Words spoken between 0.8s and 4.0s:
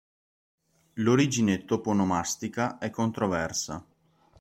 L'origine toponomastica è controversa.